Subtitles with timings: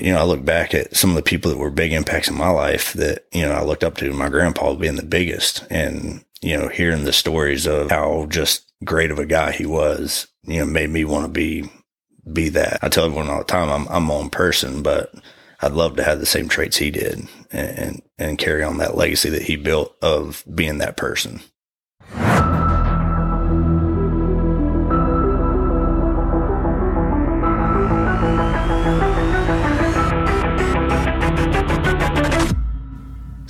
[0.00, 2.36] you know, I look back at some of the people that were big impacts in
[2.36, 6.24] my life that, you know, I looked up to my grandpa being the biggest and,
[6.40, 10.60] you know, hearing the stories of how just great of a guy he was, you
[10.60, 11.70] know, made me want to be,
[12.32, 12.78] be that.
[12.82, 15.12] I tell everyone all the time, I'm, I'm my own person, but
[15.60, 18.96] I'd love to have the same traits he did and, and, and carry on that
[18.96, 21.40] legacy that he built of being that person.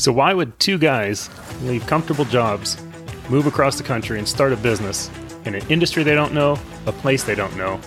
[0.01, 1.29] So, why would two guys
[1.63, 2.83] leave comfortable jobs,
[3.29, 5.11] move across the country, and start a business
[5.45, 7.79] in an industry they don't know, a place they don't know?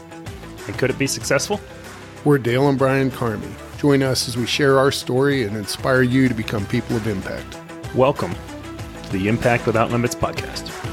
[0.67, 1.59] And could it be successful?
[2.23, 3.51] We're Dale and Brian Karmie.
[3.79, 7.57] Join us as we share our story and inspire you to become people of impact.
[7.95, 8.35] Welcome
[9.05, 10.92] to the Impact Without Limits podcast.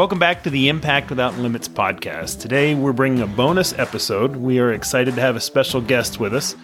[0.00, 2.40] Welcome back to the Impact Without Limits podcast.
[2.40, 4.34] Today we're bringing a bonus episode.
[4.34, 6.56] We are excited to have a special guest with us.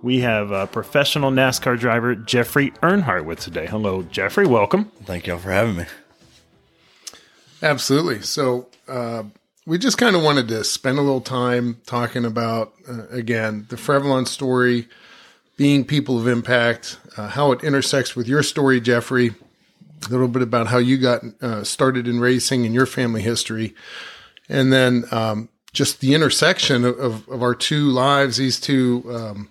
[0.00, 3.66] We have a professional NASCAR driver Jeffrey Earnhardt with today.
[3.66, 4.46] Hello, Jeffrey.
[4.46, 4.92] Welcome.
[5.02, 5.86] Thank y'all for having me.
[7.64, 8.22] Absolutely.
[8.22, 9.24] So, uh,
[9.66, 13.76] we just kind of wanted to spend a little time talking about, uh, again, the
[13.76, 14.86] ForeverLawn story,
[15.56, 19.34] being people of impact, uh, how it intersects with your story, Jeffrey,
[20.06, 23.74] a little bit about how you got uh, started in racing and your family history,
[24.48, 29.50] and then um, just the intersection of, of, of, our two lives, these two um,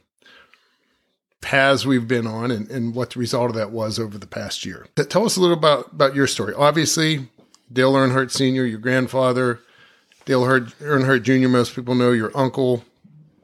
[1.41, 4.65] paths we've been on, and, and, what the result of that was over the past
[4.65, 4.87] year.
[4.95, 6.53] Tell us a little about about your story.
[6.53, 7.27] Obviously,
[7.71, 9.59] Dale Earnhardt Sr., your grandfather,
[10.25, 12.85] Dale Earnhardt Jr., most people know your uncle.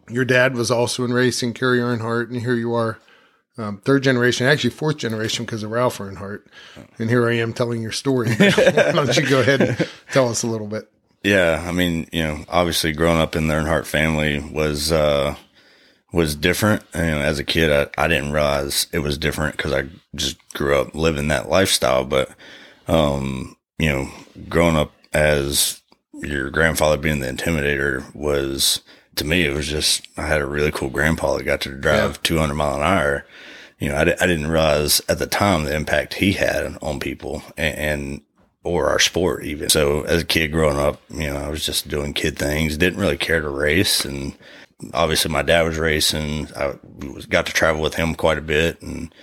[0.10, 2.98] Your dad was also in racing, Kerry Earnhardt, and here you are
[3.60, 6.44] um, third generation, actually fourth generation because of Ralph Earnhardt.
[6.98, 8.34] And here I am telling your story.
[8.36, 10.90] Why don't you go ahead and tell us a little bit?
[11.24, 15.36] Yeah, I mean, you know, obviously growing up in the Earnhardt family was uh,
[16.14, 16.84] was different.
[16.96, 20.38] You know, as a kid, I, I didn't realize it was different because I just
[20.54, 22.06] grew up living that lifestyle.
[22.06, 22.30] But
[22.88, 24.10] um, you know,
[24.48, 25.82] growing up as
[26.14, 28.82] your grandfather being the intimidator was
[29.18, 32.12] to me, it was just I had a really cool grandpa that got to drive
[32.12, 32.20] yeah.
[32.24, 33.26] 200 mile an hour
[33.80, 37.42] you know, I, I didn't realize at the time the impact he had on people
[37.58, 38.22] and, and,
[38.64, 39.70] or our sport even.
[39.70, 43.00] So as a kid growing up, you know, I was just doing kid things, didn't
[43.00, 44.04] really care to race.
[44.04, 44.38] And
[44.94, 46.50] obviously my dad was racing.
[46.58, 49.14] I was, got to travel with him quite a bit and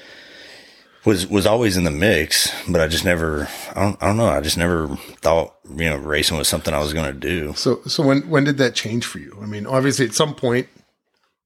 [1.05, 4.27] was, was always in the mix, but I just never, I don't, I don't know.
[4.27, 7.53] I just never thought, you know, racing was something I was going to do.
[7.53, 9.38] So, so when, when did that change for you?
[9.43, 10.67] I mean, obviously at some point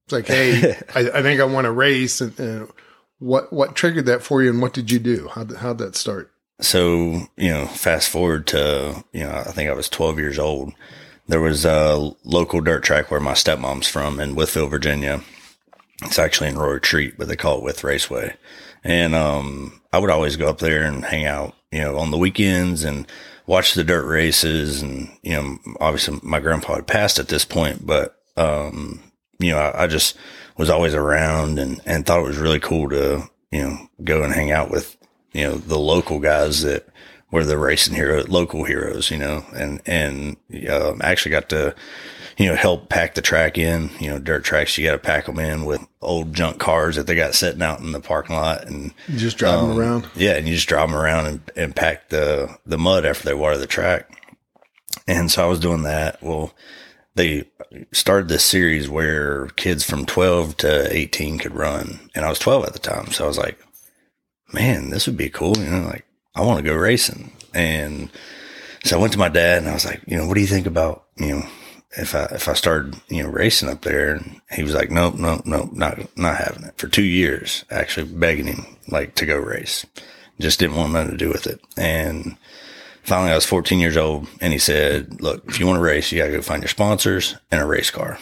[0.05, 2.71] it's like, Hey, I, I think I want to race and, and
[3.21, 5.29] what what triggered that for you, and what did you do?
[5.29, 6.33] How how'd that start?
[6.61, 10.73] So you know, fast forward to you know, I think I was 12 years old.
[11.29, 15.23] There was a local dirt track where my stepmom's from in Wytheville, Virginia.
[16.03, 18.35] It's actually in Rural Retreat, but they call it Wythe Raceway.
[18.83, 22.19] And um, I would always go up there and hang out, you know, on the
[22.19, 23.07] weekends and
[23.47, 24.83] watch the dirt races.
[24.83, 29.01] And you know, obviously my grandpa had passed at this point, but um,
[29.39, 30.17] you know, I, I just
[30.61, 34.35] was always around and, and thought it was really cool to, you know, go and
[34.35, 34.95] hang out with,
[35.33, 36.87] you know, the local guys that
[37.31, 40.37] were the racing hero, local heroes, you know, and, and,
[40.69, 41.75] um, actually got to,
[42.37, 45.25] you know, help pack the track in, you know, dirt tracks, you got to pack
[45.25, 48.67] them in with old junk cars that they got sitting out in the parking lot
[48.67, 50.11] and you just drive um, them around.
[50.15, 50.37] Yeah.
[50.37, 53.57] And you just drive them around and, and pack the, the mud after they water
[53.57, 54.15] the track.
[55.09, 56.23] And so I was doing that.
[56.23, 56.53] Well,
[57.21, 57.45] they
[57.93, 62.01] started this series where kids from 12 to 18 could run.
[62.15, 63.09] And I was 12 at the time.
[63.09, 63.59] So I was like,
[64.55, 65.57] man, this would be cool.
[65.59, 67.33] You know, like I want to go racing.
[67.53, 68.11] And
[68.85, 70.47] so I went to my dad and I was like, you know, what do you
[70.47, 71.47] think about, you know,
[71.93, 75.17] if I, if I started, you know, racing up there and he was like, nope,
[75.17, 79.37] nope, nope, not, not having it for two years, actually begging him like to go
[79.37, 79.85] race.
[80.39, 81.61] Just didn't want nothing to do with it.
[81.77, 82.39] And,
[83.03, 86.11] finally I was 14 years old and he said, look, if you want to race,
[86.11, 88.19] you got to go find your sponsors and a race car.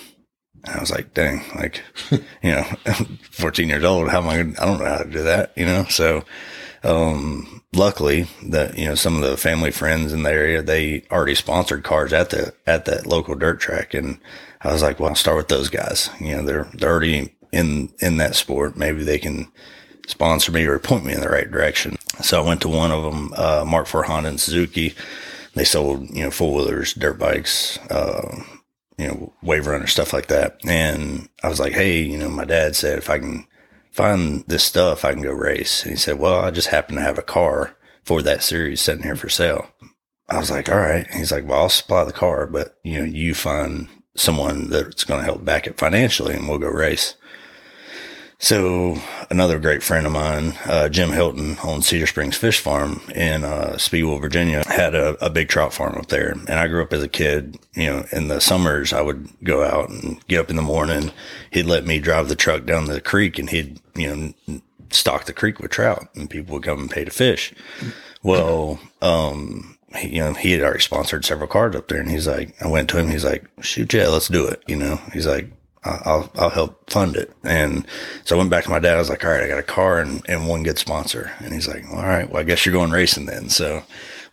[0.64, 2.62] And I was like, dang, like, you know,
[3.30, 4.08] 14 years old.
[4.08, 5.84] How am I to, I don't know how to do that, you know?
[5.84, 6.24] So,
[6.84, 11.34] um, luckily that, you know, some of the family friends in the area, they already
[11.34, 13.94] sponsored cars at the, at that local dirt track.
[13.94, 14.18] And
[14.62, 16.10] I was like, well, I'll start with those guys.
[16.20, 18.76] You know, they're, they're already in, in that sport.
[18.76, 19.50] Maybe they can,
[20.08, 21.96] sponsor me or point me in the right direction.
[22.22, 24.94] So I went to one of them, uh, Mark IV Honda and Suzuki.
[25.54, 28.42] They sold, you know, four wheelers, dirt bikes, uh,
[28.96, 30.58] you know, wave runners, stuff like that.
[30.66, 33.46] And I was like, Hey, you know, my dad said, if I can
[33.90, 35.82] find this stuff, I can go race.
[35.82, 39.02] And he said, well, I just happen to have a car for that series sitting
[39.02, 39.68] here for sale.
[40.28, 41.06] I was like, all right.
[41.12, 45.20] He's like, well, I'll supply the car, but you know, you find someone that's going
[45.20, 47.14] to help back it financially and we'll go race.
[48.40, 48.96] So
[49.30, 53.76] another great friend of mine, uh, Jim Hilton on Cedar Springs Fish Farm in, uh,
[53.78, 56.30] Speedwell, Virginia had a, a, big trout farm up there.
[56.30, 59.64] And I grew up as a kid, you know, in the summers, I would go
[59.64, 61.10] out and get up in the morning.
[61.50, 65.32] He'd let me drive the truck down the creek and he'd, you know, stock the
[65.32, 67.52] creek with trout and people would come and pay to fish.
[68.22, 72.28] Well, um, he, you know, he had already sponsored several cars up there and he's
[72.28, 73.08] like, I went to him.
[73.08, 74.62] He's like, shoot, yeah, let's do it.
[74.68, 75.50] You know, he's like,
[75.84, 77.32] I'll, I'll help fund it.
[77.44, 77.86] And
[78.24, 78.96] so I went back to my dad.
[78.96, 81.30] I was like, all right, I got a car and, and one good sponsor.
[81.38, 83.48] And he's like, all right, well, I guess you're going racing then.
[83.48, 83.82] So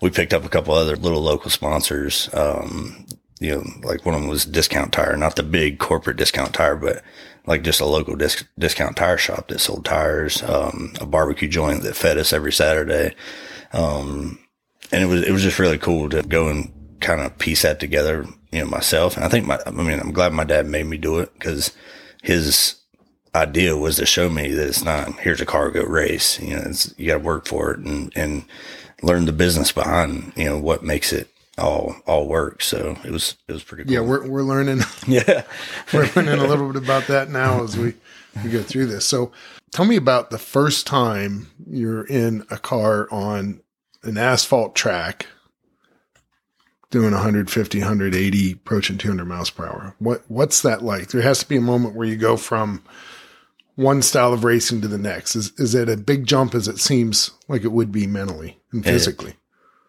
[0.01, 2.29] we picked up a couple other little local sponsors.
[2.33, 3.05] Um,
[3.39, 6.75] you know, like one of them was discount tire, not the big corporate discount tire,
[6.75, 7.03] but
[7.45, 11.83] like just a local disc, discount tire shop that sold tires, um, a barbecue joint
[11.83, 13.13] that fed us every Saturday.
[13.73, 14.39] Um,
[14.91, 16.71] and it was, it was just really cool to go and
[17.05, 19.15] kind of piece that together you know, myself.
[19.15, 21.71] And I think my, I mean, I'm glad my dad made me do it because
[22.23, 22.77] his
[23.35, 26.39] idea was to show me that it's not, here's a cargo race.
[26.39, 28.45] You know, you got to work for it and, and
[29.03, 31.29] learn the business behind, you know, what makes it
[31.59, 32.63] all, all work.
[32.63, 33.93] So it was, it was pretty cool.
[33.93, 33.99] Yeah.
[33.99, 34.81] We're, we're learning.
[35.07, 35.43] Yeah.
[35.93, 37.93] we're learning a little bit about that now as we,
[38.43, 39.05] we go through this.
[39.05, 39.31] So
[39.71, 43.61] tell me about the first time you're in a car on
[44.01, 45.27] an asphalt track
[46.95, 49.95] doing 150, 180, approaching 200 miles per hour.
[49.99, 51.09] What what's that like?
[51.09, 52.81] There has to be a moment where you go from
[53.75, 55.35] one style of racing to the next.
[55.35, 58.81] Is is it a big jump as it seems like it would be mentally and
[58.81, 59.35] physically?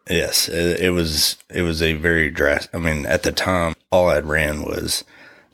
[0.08, 1.36] It, yes, it, it, was.
[1.48, 2.74] It was a very drastic.
[2.74, 5.04] I mean, at the time, all I'd ran was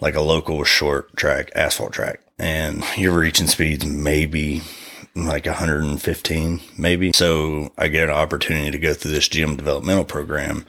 [0.01, 4.63] like a local short track, asphalt track, and you're reaching speeds maybe
[5.15, 7.13] like 115, maybe.
[7.13, 10.65] So I get an opportunity to go through this gym developmental program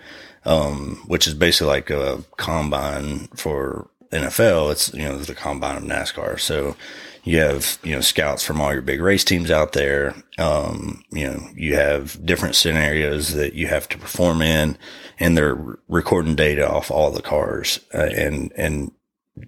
[0.45, 4.71] um, which is basically like a combine for NFL.
[4.71, 6.39] It's, you know, the combine of NASCAR.
[6.39, 6.75] So
[7.23, 10.15] you have, you know, scouts from all your big race teams out there.
[10.37, 14.77] Um, you know, you have different scenarios that you have to perform in
[15.19, 15.57] and they're
[15.87, 18.91] recording data off all the cars uh, and, and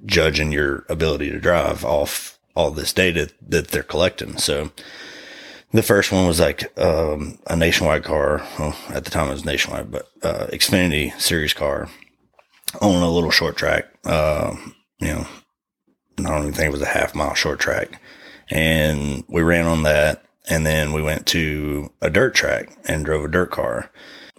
[0.06, 4.38] judging your ability to drive off all this data that they're collecting.
[4.38, 4.72] So,
[5.76, 8.46] the first one was like um, a nationwide car.
[8.60, 11.90] Well, at the time it was nationwide, but uh, Xfinity series car
[12.82, 13.86] on a little short track.
[14.04, 14.56] Uh,
[15.00, 15.28] you know,
[16.20, 18.02] I don't even think it was a half mile short track.
[18.50, 20.24] And we ran on that.
[20.48, 23.90] And then we went to a dirt track and drove a dirt car,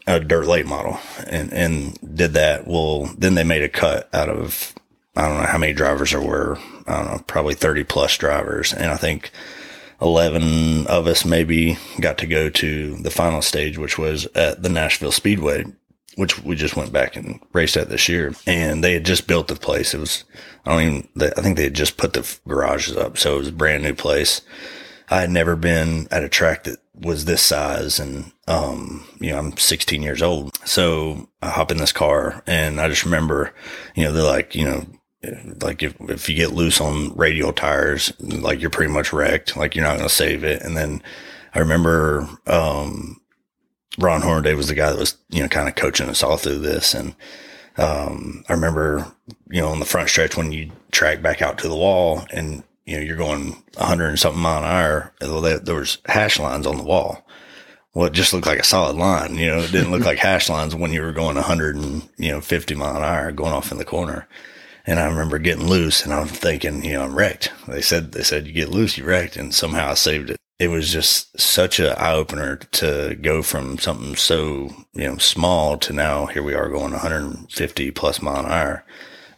[0.07, 2.67] a dirt late model and, and did that.
[2.67, 4.73] Well, then they made a cut out of,
[5.17, 6.59] I don't know how many drivers there were.
[6.87, 8.73] I don't know, probably 30 plus drivers.
[8.73, 9.33] And I think
[10.01, 14.69] 11 of us maybe got to go to the final stage, which was at the
[14.69, 15.65] Nashville Speedway,
[16.17, 18.35] which we just went back and raced at this year.
[18.47, 19.95] And they had just built the place.
[19.95, 20.25] It was,
[20.65, 23.17] I don't even, I think they had just put the garages up.
[23.19, 24.43] So it was a brand new place.
[25.09, 29.39] I had never been at a track that was this size and, um, you know,
[29.39, 30.57] I'm 16 years old.
[30.67, 33.55] So I hop in this car and I just remember,
[33.95, 34.85] you know, they're like, you know,
[35.61, 39.75] like if, if you get loose on radial tires, like you're pretty much wrecked, like
[39.75, 40.63] you're not going to save it.
[40.63, 41.03] And then
[41.55, 43.21] I remember, um,
[43.99, 46.59] Ron Hornaday was the guy that was, you know, kind of coaching us all through
[46.59, 46.93] this.
[46.95, 47.15] And,
[47.79, 49.11] um, I remember,
[49.49, 52.63] you know, on the front stretch when you track back out to the wall and,
[52.85, 56.77] you know, you're going 100 and something mile an hour, there was hash lines on
[56.77, 57.27] the wall.
[57.95, 59.37] Well, it just looked like a solid line.
[59.37, 62.31] You know, it didn't look like hash lines when you were going 100 and, you
[62.31, 64.29] know, 50 mile an hour going off in the corner.
[64.87, 67.53] And I remember getting loose and I'm thinking, you know, I'm wrecked.
[67.67, 69.37] They said, they said you get loose, you wrecked.
[69.37, 70.37] And somehow I saved it.
[70.59, 75.77] It was just such an eye opener to go from something so, you know, small
[75.79, 78.85] to now here we are going 150 plus mile an hour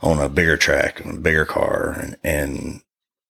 [0.01, 2.83] on a bigger track, a bigger car and, and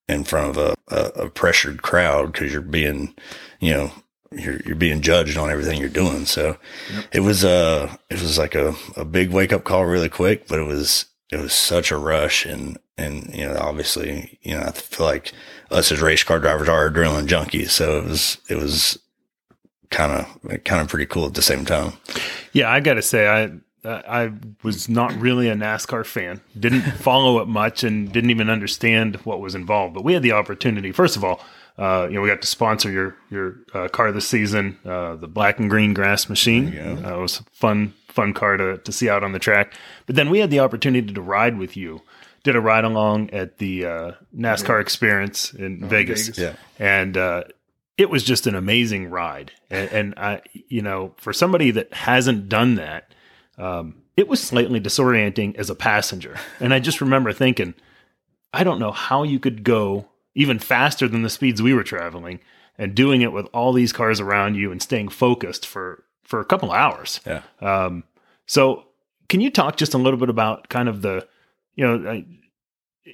[0.08, 3.14] in front of a, a, a pressured crowd because you're being,
[3.60, 3.92] you know,
[4.32, 6.26] you're, you're being judged on everything you're doing.
[6.26, 6.58] So
[6.92, 7.04] yep.
[7.12, 10.58] it was, uh, it was like a, a big wake up call really quick, but
[10.58, 14.72] it was, it was such a rush and and you know obviously you know I
[14.72, 15.32] feel like
[15.70, 17.70] us as race car drivers are adrenaline junkies.
[17.70, 18.98] So it was it was
[19.90, 21.92] kind of kind of pretty cool at the same time.
[22.52, 23.50] Yeah I gotta say I
[23.84, 24.32] I
[24.62, 26.40] was not really a NASCAR fan.
[26.58, 29.94] Didn't follow it much and didn't even understand what was involved.
[29.94, 31.40] But we had the opportunity first of all
[31.78, 35.28] uh, you know, we got to sponsor your your uh, car this season, uh, the
[35.28, 36.72] black and green grass machine.
[37.04, 39.74] Uh, it was fun fun car to, to see out on the track.
[40.06, 42.02] But then we had the opportunity to ride with you.
[42.44, 44.80] Did a ride along at the uh, NASCAR yeah.
[44.80, 46.28] experience in oh, Vegas.
[46.28, 46.38] Vegas.
[46.38, 46.54] Yeah.
[46.78, 47.44] And uh,
[47.96, 49.52] it was just an amazing ride.
[49.70, 53.12] And, and I, you know, for somebody that hasn't done that,
[53.58, 56.36] um, it was slightly disorienting as a passenger.
[56.60, 57.74] And I just remember thinking,
[58.52, 62.40] I don't know how you could go even faster than the speeds we were traveling
[62.78, 66.44] and doing it with all these cars around you and staying focused for for a
[66.44, 67.20] couple of hours.
[67.26, 67.42] Yeah.
[67.60, 68.04] Um,
[68.46, 68.84] so
[69.28, 71.26] can you talk just a little bit about kind of the,
[71.74, 72.24] you know, I,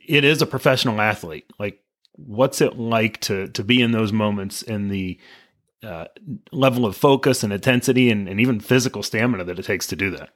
[0.06, 1.46] it is a professional athlete.
[1.58, 1.80] Like,
[2.16, 5.18] what's it like to to be in those moments and the
[5.82, 6.06] uh,
[6.50, 10.10] level of focus and intensity and, and even physical stamina that it takes to do
[10.10, 10.30] that?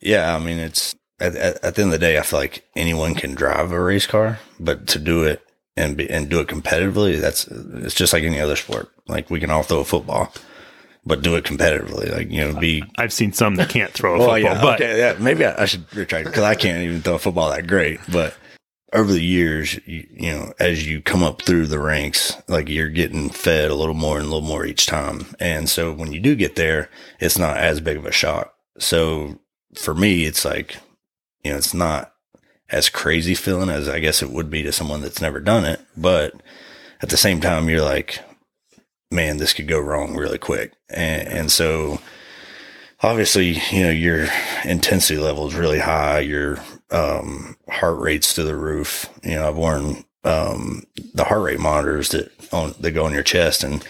[0.00, 2.66] Yeah, I mean, it's at, at, at the end of the day, I feel like
[2.74, 5.40] anyone can drive a race car, but to do it
[5.76, 8.90] and be, and do it competitively, that's it's just like any other sport.
[9.06, 10.32] Like we can all throw a football,
[11.04, 12.10] but do it competitively.
[12.12, 14.80] Like you know, be I've seen some that can't throw a well, football, yeah, but
[14.80, 17.66] okay, yeah, maybe I, I should retract because I can't even throw a football that
[17.66, 18.00] great.
[18.10, 18.34] But
[18.92, 22.88] over the years, you, you know, as you come up through the ranks, like you're
[22.88, 26.20] getting fed a little more and a little more each time, and so when you
[26.20, 26.88] do get there,
[27.20, 28.54] it's not as big of a shock.
[28.78, 29.38] So
[29.74, 30.76] for me, it's like,
[31.42, 32.12] you know, it's not
[32.70, 35.80] as crazy feeling as I guess it would be to someone that's never done it.
[35.96, 36.34] But
[37.02, 38.20] at the same time, you're like,
[39.12, 40.72] man, this could go wrong really quick.
[40.88, 42.00] And, and so
[43.02, 44.26] obviously, you know, your
[44.64, 46.20] intensity level is really high.
[46.20, 46.58] Your,
[46.90, 49.08] um, heart rate's to the roof.
[49.22, 53.22] You know, I've worn, um, the heart rate monitors that on, that go on your
[53.22, 53.84] chest and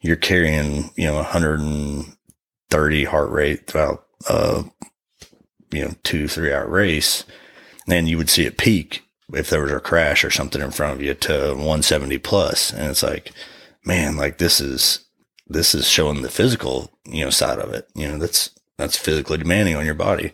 [0.00, 4.62] you're carrying, you know, 130 heart rate throughout, uh,
[5.70, 7.24] you know, two, three hour race.
[7.86, 10.94] Then you would see it peak if there was a crash or something in front
[10.94, 12.72] of you to 170 plus.
[12.72, 13.32] And it's like,
[13.88, 15.04] man, like this is,
[15.48, 17.88] this is showing the physical, you know, side of it.
[17.94, 20.32] You know, that's, that's physically demanding on your body.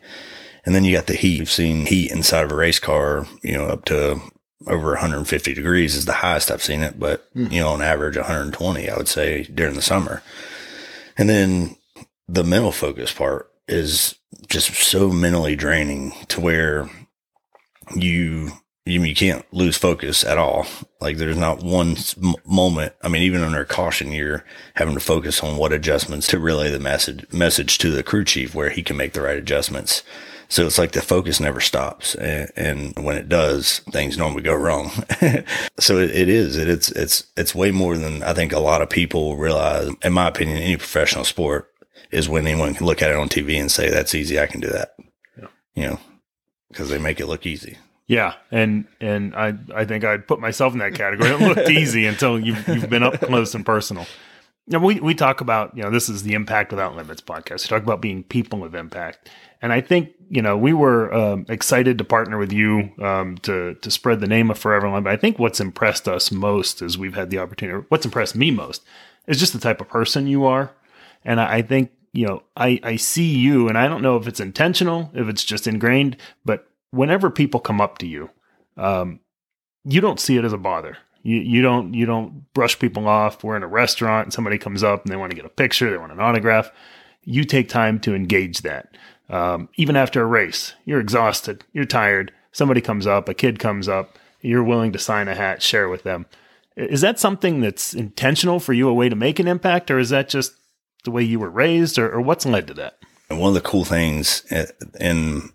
[0.67, 1.39] And then you got the heat.
[1.39, 4.21] You've seen heat inside of a race car, you know, up to
[4.67, 7.47] over 150 degrees is the highest I've seen it, but hmm.
[7.51, 10.23] you know, on average 120, I would say during the summer.
[11.17, 11.77] And then
[12.29, 14.17] the mental focus part is
[14.49, 16.89] just so mentally draining to where
[17.95, 18.53] you
[18.87, 20.67] you, you can't lose focus at all.
[21.01, 21.97] Like there's not one
[22.47, 22.93] moment.
[23.03, 26.79] I mean, even under caution, you're having to focus on what adjustments to relay the
[26.79, 30.03] message message to the crew chief where he can make the right adjustments.
[30.49, 34.55] So it's like the focus never stops, and, and when it does, things normally go
[34.55, 34.91] wrong.
[35.81, 36.59] so it, it is.
[36.59, 39.91] It, it's it's it's way more than I think a lot of people realize.
[40.03, 41.73] In my opinion, any professional sport
[42.11, 44.39] is when anyone can look at it on TV and say, "That's easy.
[44.39, 44.95] I can do that."
[45.37, 45.49] Yeah.
[45.75, 46.01] You know,
[46.69, 47.79] because they make it look easy.
[48.07, 51.31] Yeah, and and I I think I'd put myself in that category.
[51.31, 54.07] It looked easy until you've you've been up close and personal.
[54.67, 57.65] Now we we talk about you know this is the Impact Without Limits podcast.
[57.65, 59.31] We talk about being people of impact,
[59.63, 63.75] and I think you know we were um, excited to partner with you um, to
[63.75, 64.89] to spread the name of Forever.
[65.01, 67.87] But I think what's impressed us most is we've had the opportunity.
[67.89, 68.83] What's impressed me most
[69.27, 70.73] is just the type of person you are,
[71.25, 74.27] and I, I think you know I I see you, and I don't know if
[74.27, 78.31] it's intentional, if it's just ingrained, but whenever people come up to you,
[78.77, 79.21] um,
[79.85, 80.97] you don't see it as a bother.
[81.23, 83.43] You you don't you don't brush people off.
[83.43, 85.91] We're in a restaurant and somebody comes up and they want to get a picture,
[85.91, 86.71] they want an autograph.
[87.25, 88.97] You take time to engage that.
[89.31, 92.33] Um, even after a race, you're exhausted, you're tired.
[92.53, 96.03] Somebody comes up, a kid comes up, you're willing to sign a hat, share with
[96.03, 96.27] them.
[96.77, 100.11] Is that something that's intentional for you, a way to make an impact, or is
[100.11, 100.53] that just
[101.05, 102.99] the way you were raised, or, or what's led to that?
[103.29, 104.45] One of the cool things
[105.01, 105.51] in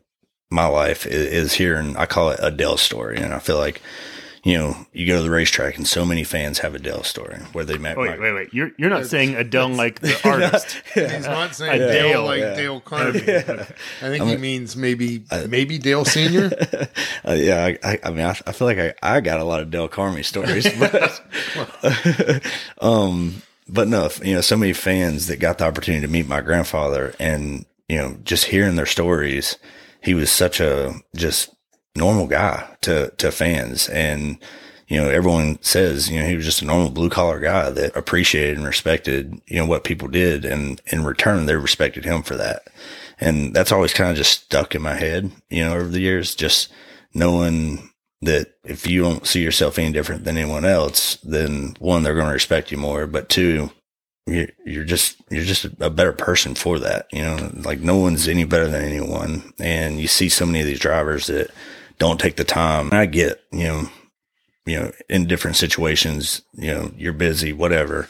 [0.51, 3.17] my life is, is and I call it a Dell story.
[3.17, 3.81] And I feel like,
[4.43, 7.37] you know, you go to the racetrack and so many fans have a Dell story
[7.53, 7.97] where they met.
[7.97, 8.53] Wait, my- wait, wait.
[8.53, 10.81] You're you're not saying Adele like the artist.
[10.95, 11.87] He's not saying Yeah.
[11.87, 12.55] Dale Dale, like yeah.
[12.55, 13.35] Dale Carnegie.
[13.37, 16.49] I think he means maybe maybe Dale Senior.
[17.27, 19.59] Uh, yeah, I, I, I mean, I, I feel like I, I got a lot
[19.59, 21.21] of Del Carmi stories, but,
[22.81, 26.41] um, but no, you know, so many fans that got the opportunity to meet my
[26.41, 29.57] grandfather and, you know, just hearing their stories,
[30.01, 31.53] he was such a just
[31.95, 33.89] normal guy to, to fans.
[33.89, 34.37] And,
[34.87, 37.95] you know, everyone says, you know, he was just a normal blue collar guy that
[37.95, 40.45] appreciated and respected, you know, what people did.
[40.45, 42.63] And in return, they respected him for that.
[43.19, 46.35] And that's always kind of just stuck in my head, you know, over the years,
[46.35, 46.71] just
[47.13, 47.89] knowing
[48.21, 52.27] that if you don't see yourself any different than anyone else, then one, they're going
[52.27, 53.07] to respect you more.
[53.07, 53.71] But two,
[54.65, 57.07] you're, just, you're just a better person for that.
[57.11, 59.53] You know, like no one's any better than anyone.
[59.59, 61.51] And you see so many of these drivers that
[61.97, 62.89] don't take the time.
[62.93, 63.89] I get, you know,
[64.65, 68.07] you know, in different situations, you know, you're busy, whatever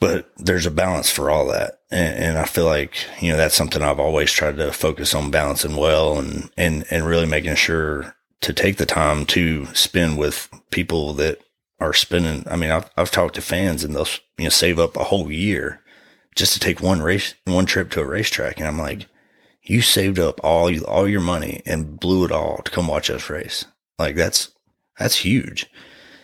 [0.00, 1.80] but there's a balance for all that.
[1.90, 5.30] And, and I feel like, you know, that's something I've always tried to focus on
[5.30, 10.48] balancing well and, and, and really making sure to take the time to spend with
[10.70, 11.40] people that
[11.80, 12.44] are spending.
[12.50, 15.30] I mean, I've, I've talked to fans and they'll, you know, save up a whole
[15.30, 15.82] year
[16.34, 18.58] just to take one race, one trip to a racetrack.
[18.58, 19.06] And I'm like,
[19.62, 23.10] you saved up all you, all your money and blew it all to come watch
[23.10, 23.64] us race.
[23.98, 24.50] Like that's,
[24.98, 25.66] that's huge.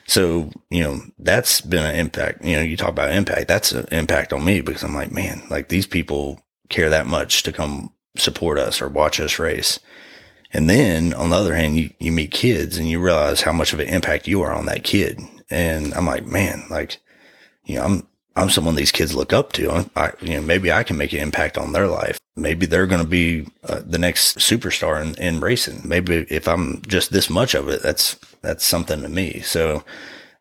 [0.06, 2.44] So, you know, that's been an impact.
[2.44, 3.48] You know, you talk about impact.
[3.48, 7.42] That's an impact on me because I'm like, man, like these people care that much
[7.44, 9.80] to come support us or watch us race.
[10.52, 13.72] And then on the other hand, you, you meet kids and you realize how much
[13.72, 15.20] of an impact you are on that kid.
[15.50, 16.98] And I'm like, man, like,
[17.64, 19.88] you know, I'm, I'm someone these kids look up to.
[19.94, 22.18] I, you know, maybe I can make an impact on their life.
[22.36, 25.82] Maybe they're going to be uh, the next superstar in, in racing.
[25.84, 29.40] Maybe if I'm just this much of it, that's, that's something to me.
[29.40, 29.84] So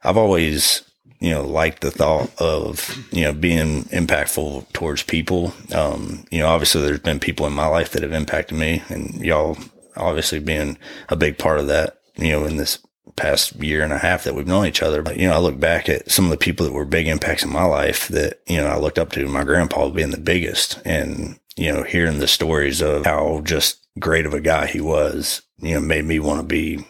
[0.04, 0.82] I've always,
[1.20, 5.54] you know, liked the thought of, you know, being impactful towards people.
[5.74, 9.14] Um, you know, obviously there's been people in my life that have impacted me and
[9.24, 9.58] y'all
[9.96, 10.78] obviously being
[11.10, 12.80] a big part of that, you know, in this
[13.16, 15.02] past year and a half that we've known each other.
[15.02, 17.44] But, you know, I look back at some of the people that were big impacts
[17.44, 20.80] in my life that, you know, I looked up to my grandpa being the biggest
[20.86, 25.42] and, you know, hearing the stories of how just great of a guy he was,
[25.60, 26.86] you know, made me want to be,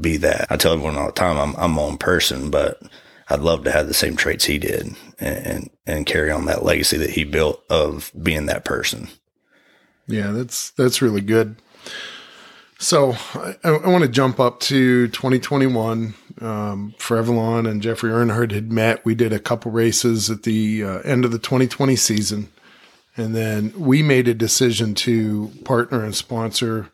[0.00, 0.46] be that.
[0.50, 2.80] I tell everyone all the time, I'm, I'm my own person, but
[3.28, 6.64] I'd love to have the same traits he did and, and, and carry on that
[6.64, 9.08] legacy that he built of being that person.
[10.06, 11.56] Yeah, that's, that's really good.
[12.78, 16.14] So I, I want to jump up to 2021.
[16.40, 19.04] Um, ForeverLawn and Jeffrey Earnhardt had met.
[19.04, 22.52] We did a couple races at the uh, end of the 2020 season.
[23.16, 26.90] And then we made a decision to partner and sponsor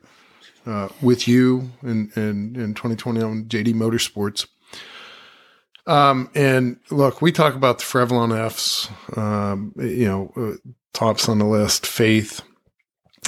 [0.64, 4.46] uh, with you in, in, in 2020 on JD Motorsports.
[5.88, 11.40] Um, and look, we talk about the ForeverLawn Fs, um, you know, uh, tops on
[11.40, 12.40] the list, faith,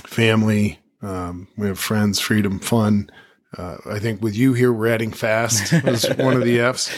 [0.04, 3.11] family, um, we have friends, freedom, fun.
[3.56, 6.90] Uh, I think with you here, we're adding fast was one of the F's.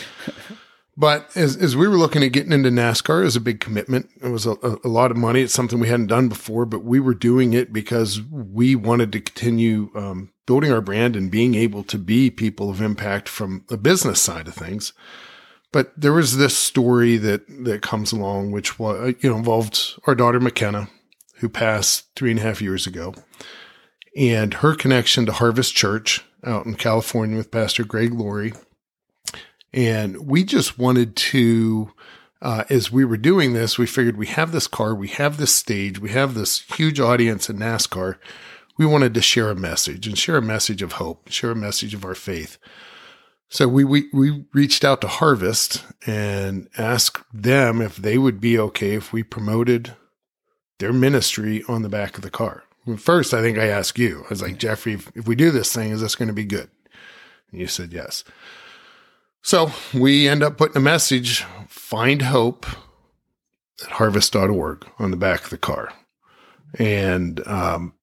[0.97, 4.09] But as, as we were looking at getting into NASCAR, it was a big commitment.
[4.23, 5.43] It was a, a, lot of money.
[5.43, 9.21] It's something we hadn't done before, but we were doing it because we wanted to
[9.21, 13.77] continue um, building our brand and being able to be people of impact from the
[13.77, 14.95] business side of things.
[15.71, 20.15] But there was this story that that comes along, which was you know involved our
[20.15, 20.89] daughter McKenna,
[21.41, 23.15] who passed three and a half years ago
[24.17, 28.55] and her connection to Harvest Church out in California with Pastor Greg Laurie.
[29.75, 31.93] And we just wanted to,
[32.41, 35.55] uh, as we were doing this, we figured we have this car, we have this
[35.55, 38.17] stage, we have this huge audience in NASCAR.
[38.79, 41.93] We wanted to share a message and share a message of hope, share a message
[41.93, 42.57] of our faith.
[43.49, 48.59] So we, we, we reached out to Harvest and asked them if they would be
[48.59, 49.95] okay if we promoted
[50.79, 52.65] their ministry on the back of the car.
[52.97, 54.23] First, I think I asked you.
[54.27, 56.71] I was like, Jeffrey, if, we do this thing, is this going to be good?
[57.51, 58.23] And you said yes.
[59.43, 62.65] So we end up putting a message, find hope
[63.85, 65.93] at harvest.org on the back of the car.
[66.79, 67.95] And um,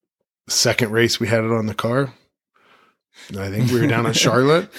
[0.48, 2.14] second race, we had it on the car.
[3.38, 4.70] I think we were down in Charlotte.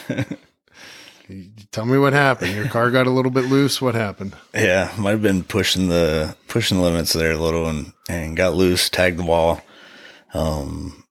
[1.71, 2.55] Tell me what happened.
[2.55, 3.81] Your car got a little bit loose.
[3.81, 4.37] What happened?
[4.53, 8.55] Yeah, might have been pushing the pushing the limits there a little and and got
[8.55, 9.63] loose, tagged the wall
[10.35, 11.05] um,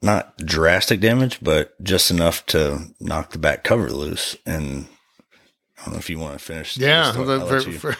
[0.00, 4.36] not drastic damage, but just enough to knock the back cover loose.
[4.46, 4.86] And
[5.78, 6.76] I don't know if you want to finish.
[6.76, 7.96] Yeah, the, for, for,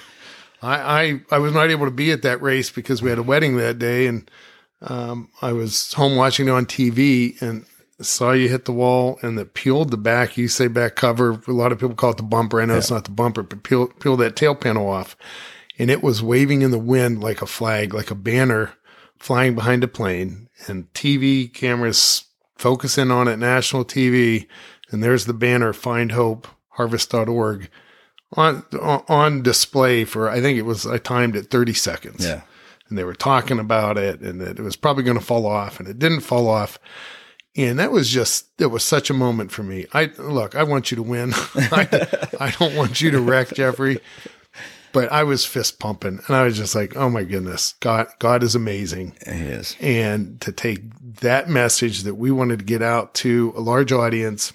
[0.63, 3.23] I, I I was not able to be at that race because we had a
[3.23, 4.31] wedding that day, and
[4.83, 7.67] um, I was home watching it on TV and
[8.01, 10.37] saw you hit the wall and that peeled the back.
[10.37, 11.41] You say back cover.
[11.47, 12.61] A lot of people call it the bumper.
[12.61, 12.79] I know yeah.
[12.79, 15.17] it's not the bumper, but peel peel that tail panel off,
[15.79, 18.75] and it was waving in the wind like a flag, like a banner
[19.19, 22.25] flying behind a plane and TV cameras
[22.57, 24.47] focusing on it, national TV,
[24.91, 27.69] and there's the banner Find Hope, harvest.org
[28.37, 28.65] on
[29.09, 32.25] on display for I think it was I timed it 30 seconds.
[32.25, 32.43] Yeah.
[32.89, 35.81] And they were talking about it and that it was probably going to fall off
[35.81, 36.79] and it didn't fall off.
[37.57, 39.87] And that was just it was such a moment for me.
[39.93, 41.33] I look, I want you to win.
[41.55, 41.89] I,
[42.41, 44.01] I don't want you to wreck Jeffrey
[44.95, 48.45] but I was fist pumping and I was just like, oh my goodness, God, God
[48.45, 49.17] is amazing.
[49.27, 49.77] He is.
[49.81, 50.83] And to take
[51.17, 54.53] that message that we wanted to get out to a large audience.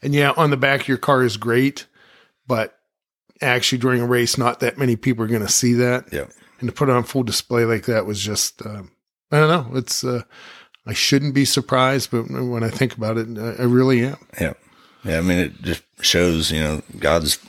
[0.00, 1.86] And yeah, on the back of your car is great,
[2.46, 2.78] but
[3.40, 6.12] actually during a race, not that many people are going to see that.
[6.12, 6.26] Yeah.
[6.60, 8.92] And to put it on full display like that was just, um,
[9.32, 9.76] I don't know.
[9.76, 10.22] It's, uh,
[10.86, 14.18] I shouldn't be surprised, but when I think about it, I, I really am.
[14.40, 14.52] Yeah.
[15.04, 15.18] Yeah.
[15.18, 17.40] I mean, it just shows, you know, God's,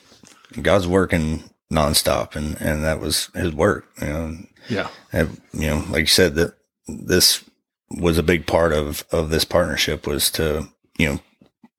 [0.60, 1.44] God's working
[1.74, 3.86] nonstop, and and that was his work.
[4.02, 4.38] You know,
[4.70, 4.88] yeah.
[5.12, 6.54] And, you know, like you said, that
[6.88, 7.44] this
[7.90, 11.20] was a big part of of this partnership was to you know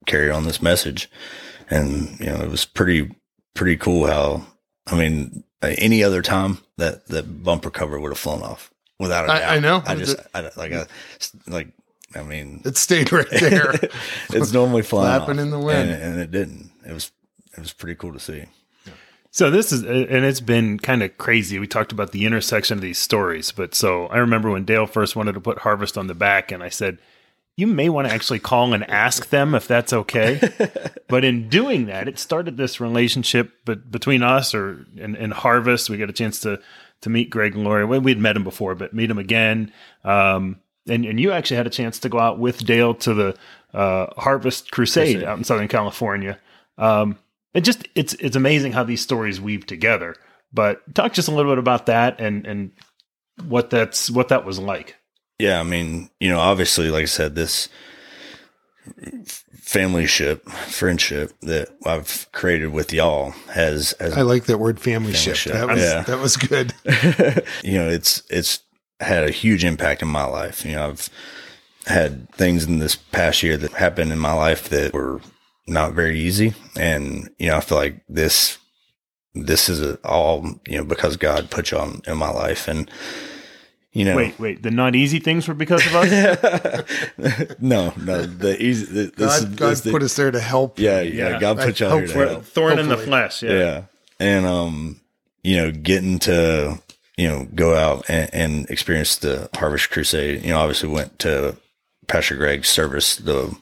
[0.05, 1.09] carry on this message,
[1.69, 3.11] and you know it was pretty
[3.53, 4.45] pretty cool how
[4.87, 8.69] I mean any other time that that bumper cover would have flown off.
[8.99, 9.51] without a I- doubt.
[9.53, 9.83] I know.
[9.85, 10.85] I just I, like I
[11.47, 11.69] like
[12.15, 13.73] I mean It stayed right there.
[14.29, 15.89] it's normally flying Flapping off, in the wind.
[15.89, 16.71] and, and it didn't.
[16.87, 17.11] It was
[17.57, 18.45] it was pretty cool to see.
[19.35, 21.59] So this is, and it's been kind of crazy.
[21.59, 25.17] We talked about the intersection of these stories, but so I remember when Dale first
[25.17, 26.99] wanted to put Harvest on the back, and I said,
[27.57, 30.39] "You may want to actually call and ask them if that's okay."
[31.09, 35.89] but in doing that, it started this relationship, but between us or and, and Harvest,
[35.89, 36.61] we got a chance to
[37.01, 37.83] to meet Greg and Lori.
[37.83, 39.73] Well, we'd met him before, but meet him again.
[40.05, 43.35] Um, and and you actually had a chance to go out with Dale to the
[43.73, 46.39] uh, Harvest Crusade out in Southern California.
[46.77, 47.17] Um,
[47.55, 50.15] it just it's it's amazing how these stories weave together.
[50.53, 52.71] But talk just a little bit about that and and
[53.47, 54.95] what that's what that was like.
[55.39, 57.67] Yeah, I mean, you know, obviously, like I said, this
[59.53, 65.13] family ship, friendship that I've created with y'all has, has I like that word family
[65.13, 65.35] ship.
[65.35, 65.53] ship.
[65.53, 66.01] That was Yeah.
[66.03, 66.73] that was good.
[67.63, 68.61] you know, it's it's
[68.99, 70.63] had a huge impact in my life.
[70.63, 71.09] You know, I've
[71.87, 75.19] had things in this past year that happened in my life that were
[75.67, 78.57] not very easy, and you know, I feel like this
[79.33, 82.89] this is all you know because God put you on in my life, and
[83.91, 87.55] you know, Wait, wait, the not easy things were because of us.
[87.61, 88.85] no, no, the easy.
[88.85, 90.77] The, this God, is, God this the- put us there to help.
[90.79, 91.39] yeah, yeah, Yeah.
[91.39, 92.43] God put you on here to help.
[92.43, 93.41] Thorn in the flesh.
[93.41, 93.51] Yeah.
[93.53, 93.81] yeah.
[94.19, 94.99] And, um,
[95.43, 96.81] you know, getting to,
[97.17, 101.55] you know, go out and, and experience the Harvest Crusade, you know, obviously went to
[102.07, 103.55] Pastor Greg's service the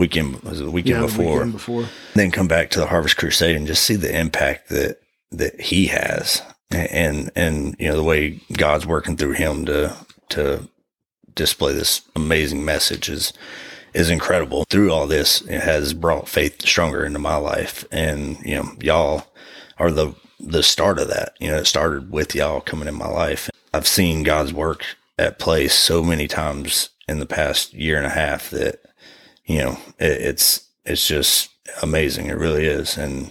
[0.00, 1.84] weekend, was the weekend Yeah, before, weekend before.
[2.14, 4.98] then come back to the Harvest Crusade and just see the impact that,
[5.30, 9.94] that he has and, and, you know, the way God's working through him to,
[10.30, 10.68] to
[11.34, 13.32] display this amazing message is,
[13.92, 14.64] is incredible.
[14.70, 17.84] Through all this, it has brought faith stronger into my life.
[17.90, 19.26] And, you know, y'all
[19.78, 21.34] are the, the start of that.
[21.40, 23.50] You know, it started with y'all coming in my life.
[23.74, 24.84] I've seen God's work
[25.18, 28.80] at play so many times in the past year and a half that,
[29.44, 31.50] you know, it, it's, it's just
[31.82, 32.26] amazing.
[32.26, 32.96] It really is.
[32.96, 33.30] And,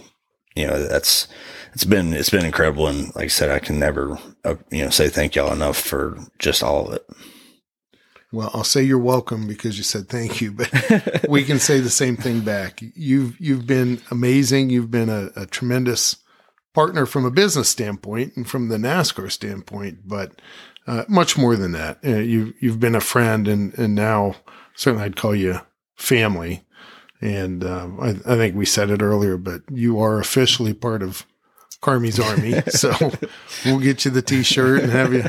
[0.54, 1.28] you know, that's,
[1.72, 2.86] it's been, it's been incredible.
[2.86, 6.18] And like I said, I can never, uh, you know, say thank y'all enough for
[6.38, 7.06] just all of it.
[8.32, 10.70] Well, I'll say you're welcome because you said thank you, but
[11.28, 12.80] we can say the same thing back.
[12.94, 14.70] You've you've been amazing.
[14.70, 16.16] You've been a, a tremendous
[16.72, 20.40] partner from a business standpoint and from the NASCAR standpoint, but
[20.86, 21.98] uh, much more than that.
[22.04, 24.36] Uh, you you've been a friend, and and now
[24.76, 25.60] certainly I'd call you
[26.00, 26.64] family.
[27.20, 31.26] And um, I, I think we said it earlier, but you are officially part of
[31.82, 32.62] Karmie's Army.
[32.68, 32.92] so
[33.64, 35.24] we'll get you the T-shirt and have you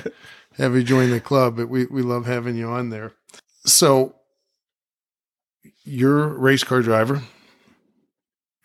[0.57, 1.57] have you join the club.
[1.57, 3.13] But we we love having you on there.
[3.65, 4.15] So
[5.83, 7.23] you're a race car driver.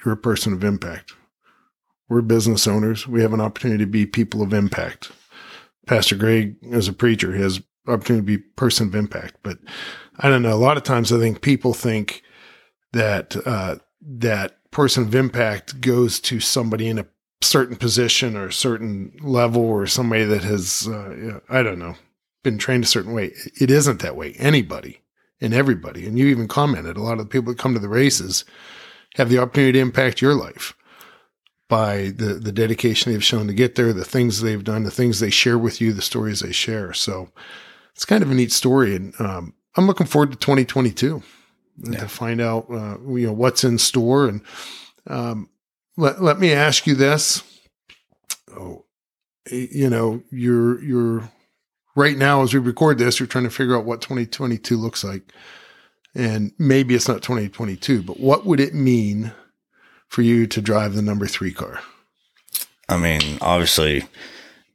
[0.05, 1.13] You're a person of impact.
[2.09, 3.09] We're business owners.
[3.09, 5.11] We have an opportunity to be people of impact.
[5.87, 9.37] Pastor Greg, as a preacher, he has opportunity to be person of impact.
[9.43, 9.59] But
[10.19, 10.55] I don't know.
[10.55, 12.23] A lot of times, I think people think
[12.93, 17.07] that uh, that person of impact goes to somebody in a
[17.43, 21.97] certain position or a certain level or somebody that has uh, I don't know
[22.43, 23.33] been trained a certain way.
[23.61, 24.35] It isn't that way.
[24.39, 25.03] Anybody
[25.41, 26.97] and everybody, and you even commented.
[26.97, 28.45] A lot of the people that come to the races
[29.17, 30.75] have the opportunity to impact your life
[31.69, 35.21] by the the dedication they've shown to get there, the things they've done, the things
[35.21, 36.93] they share with you, the stories they share.
[36.93, 37.31] So
[37.95, 41.23] it's kind of a neat story, and um, I'm looking forward to 2022
[41.93, 44.29] to find out uh, you know what's in store.
[44.29, 44.41] And
[45.07, 45.49] um,
[45.97, 47.43] let let me ask you this:
[48.57, 48.85] oh,
[49.51, 51.31] you know, you're you're
[51.95, 55.33] right now as we record this, you're trying to figure out what 2022 looks like,
[56.15, 59.33] and maybe it's not 2022, but what would it mean?
[60.09, 61.81] For you to drive the number three car,
[62.89, 64.05] I mean, obviously,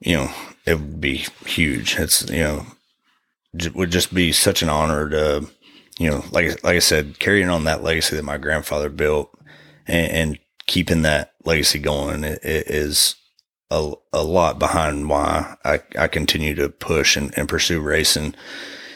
[0.02, 0.32] you know,
[0.66, 1.98] it would be huge.
[1.98, 2.66] It's, you know,
[3.74, 5.48] would just be such an honor to,
[6.00, 9.34] you know, like, like I said, carrying on that legacy that my grandfather built
[9.88, 13.16] and, and keeping that legacy going it, it is
[13.70, 18.36] a, a lot behind why I, I continue to push and, and pursue racing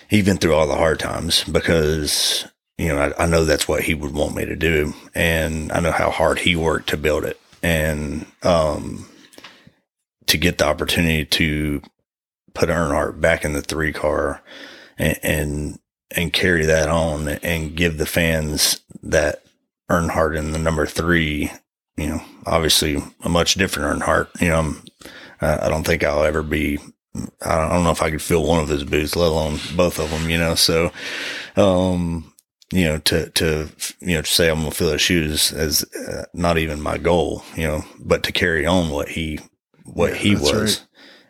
[0.10, 3.94] even through all the hard times because you know, I, I know that's what he
[3.94, 4.94] would want me to do.
[5.14, 7.40] And I know how hard he worked to build it.
[7.64, 9.08] And, um,
[10.28, 11.82] to get the opportunity to
[12.56, 14.42] put Earnhardt back in the three car
[14.98, 15.80] and, and,
[16.16, 19.44] and carry that on and give the fans that
[19.92, 21.52] Earnhardt in the number three,
[21.98, 24.42] you know, obviously a much different Earnhardt.
[24.42, 24.84] You know, I'm,
[25.42, 26.80] I don't think I'll ever be
[27.42, 30.10] I don't know if I could fill one of his boots, let alone both of
[30.10, 30.56] them, you know.
[30.56, 30.92] So,
[31.56, 32.34] um,
[32.72, 35.84] you know, to, to, you know, to say I'm going to fill his shoes is
[35.94, 39.40] uh, not even my goal, you know, but to carry on what he,
[39.86, 40.88] what Yeah, he was right.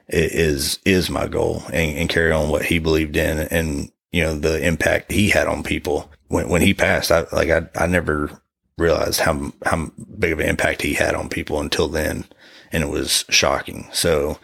[0.07, 4.35] Is is my goal and, and carry on what he believed in and you know
[4.35, 6.11] the impact he had on people.
[6.27, 8.29] When when he passed I like I I never
[8.77, 12.25] realized how how big of an impact he had on people until then.
[12.71, 13.87] And it was shocking.
[13.93, 14.37] So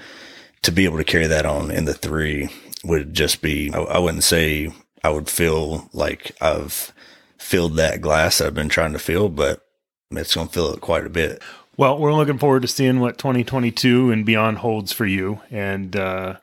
[0.62, 2.50] to be able to carry that on in the 3
[2.84, 4.72] would just be I, I wouldn't say
[5.04, 6.94] I would feel like I've
[7.38, 9.66] filled that glass that I've been trying to fill but
[10.12, 11.42] it's going to fill it quite a bit
[11.82, 15.42] well, we're looking forward to seeing what 2022 and beyond holds for you.
[15.50, 16.36] And uh,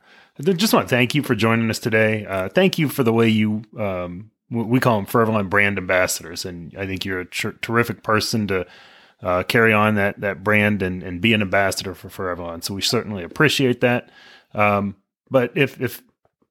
[0.42, 2.26] just want to thank you for joining us today.
[2.26, 6.44] Uh, thank you for the way you, um, we call them ForeverLawn brand ambassadors.
[6.44, 8.66] And I think you're a terrific person to
[9.22, 12.64] uh, carry on that, that brand and, and be an ambassador for ForeverLawn.
[12.64, 14.10] So we certainly appreciate that.
[14.54, 14.96] Um,
[15.30, 16.02] but if, if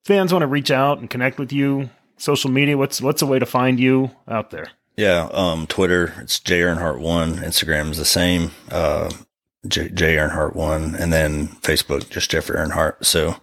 [0.06, 3.38] fans want to reach out and connect with you, social media, what's, what's a way
[3.38, 4.70] to find you out there?
[4.98, 7.36] Yeah, um, Twitter it's J Earnhardt one.
[7.36, 9.08] Instagram is the same, uh,
[9.68, 13.04] J, J Earnhardt one, and then Facebook just Jeffrey Earnhardt.
[13.04, 13.36] So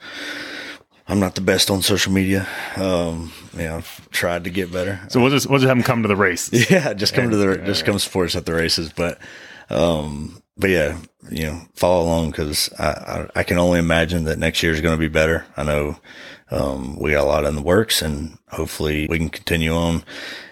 [1.08, 2.46] I'm not the best on social media.
[2.76, 5.00] Um, yeah, I've tried to get better.
[5.08, 6.52] So we'll just we'll just have them come to the race.
[6.70, 8.92] Yeah, just come and, to the just come support us at the races.
[8.92, 9.18] But
[9.70, 10.98] um, but yeah,
[11.30, 14.82] you know, follow along because I, I, I can only imagine that next year is
[14.82, 15.46] going to be better.
[15.58, 15.98] I know
[16.52, 20.04] um, we got a lot in the works, and hopefully we can continue on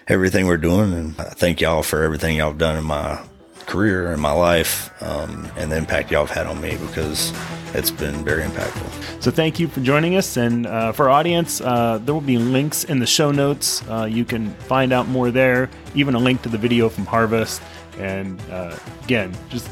[0.08, 0.92] everything we're doing.
[0.92, 3.22] And I thank y'all for everything y'all have done in my
[3.66, 7.32] career and my life um, and the impact y'all have had on me because
[7.72, 9.22] it's been very impactful.
[9.22, 10.36] So thank you for joining us.
[10.36, 13.82] And uh, for our audience, uh, there will be links in the show notes.
[13.88, 17.62] Uh, you can find out more there, even a link to the video from Harvest.
[17.98, 19.68] And uh, again, just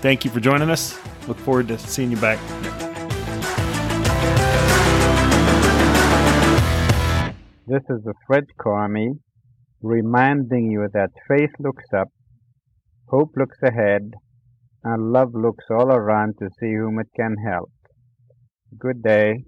[0.00, 0.98] thank you for joining us.
[1.28, 2.38] Look forward to seeing you back.
[7.66, 9.20] This is the Fred Carmi
[9.82, 12.08] reminding you that faith looks up,
[13.08, 14.12] hope looks ahead,
[14.82, 17.70] and love looks all around to see whom it can help.
[18.78, 19.44] Good day.